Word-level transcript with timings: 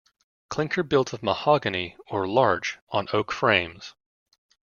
Clinker 0.49 0.81
built 0.81 1.13
of 1.13 1.21
mahogany 1.21 1.95
or 2.07 2.27
larch 2.27 2.79
on 2.89 3.07
oak 3.13 3.31
frames. 3.31 3.93